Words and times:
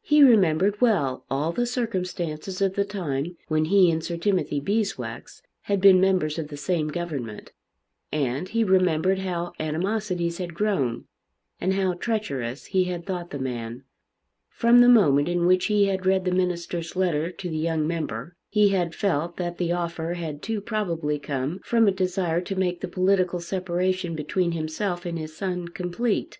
He 0.00 0.22
remembered 0.22 0.80
well 0.80 1.26
all 1.30 1.52
the 1.52 1.66
circumstances 1.66 2.62
of 2.62 2.72
the 2.72 2.86
time 2.86 3.36
when 3.48 3.66
he 3.66 3.90
and 3.90 4.02
Sir 4.02 4.16
Timothy 4.16 4.60
Beeswax 4.60 5.42
had 5.64 5.78
been 5.78 6.00
members 6.00 6.38
of 6.38 6.48
the 6.48 6.56
same 6.56 6.88
government; 6.88 7.52
and 8.10 8.48
he 8.48 8.64
remembered 8.64 9.18
how 9.18 9.52
animosities 9.60 10.38
had 10.38 10.54
grown, 10.54 11.04
and 11.60 11.74
how 11.74 11.92
treacherous 11.92 12.64
he 12.64 12.84
had 12.84 13.04
thought 13.04 13.28
the 13.28 13.38
man. 13.38 13.84
From 14.48 14.80
the 14.80 14.88
moment 14.88 15.28
in 15.28 15.44
which 15.44 15.66
he 15.66 15.84
had 15.84 16.06
read 16.06 16.24
the 16.24 16.30
minister's 16.30 16.96
letter 16.96 17.30
to 17.30 17.50
the 17.50 17.58
young 17.58 17.86
member, 17.86 18.36
he 18.48 18.70
had 18.70 18.94
felt 18.94 19.36
that 19.36 19.58
the 19.58 19.72
offer 19.72 20.14
had 20.14 20.40
too 20.40 20.62
probably 20.62 21.18
come 21.18 21.60
from 21.62 21.86
a 21.86 21.90
desire 21.92 22.40
to 22.40 22.56
make 22.56 22.80
the 22.80 22.88
political 22.88 23.38
separation 23.38 24.14
between 24.14 24.52
himself 24.52 25.04
and 25.04 25.18
his 25.18 25.36
son 25.36 25.68
complete. 25.68 26.38